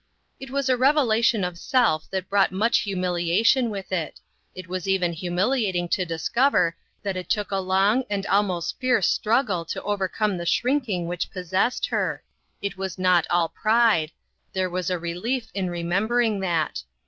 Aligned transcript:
It 0.39 0.49
was 0.49 0.67
a 0.67 0.75
revelation 0.75 1.43
of 1.43 1.59
self 1.59 2.09
that 2.09 2.27
brought 2.27 2.51
much 2.51 2.79
humiliation 2.79 3.69
with 3.69 3.91
it. 3.91 4.19
It 4.55 4.67
was 4.67 4.87
even 4.87 5.13
humiliating 5.13 5.87
to 5.89 6.05
discover 6.05 6.75
that 7.03 7.15
it 7.15 7.29
took 7.29 7.51
a 7.51 7.57
long 7.57 8.05
and 8.09 8.25
almost 8.25 8.79
fierce 8.79 9.07
struggle 9.07 9.63
to 9.65 9.83
overcome 9.83 10.37
the 10.37 10.45
shrinking 10.47 11.05
which 11.05 11.29
possessed 11.29 11.85
her. 11.85 12.23
It 12.63 12.77
was 12.77 12.97
not 12.97 13.27
all 13.29 13.49
pride; 13.49 14.09
there 14.53 14.71
was 14.71 14.89
a 14.89 14.97
relief 14.97 15.51
in 15.53 15.67
remem 15.67 16.07
bering 16.07 16.39
that. 16.41 16.81